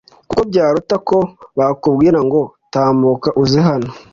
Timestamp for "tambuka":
2.73-3.29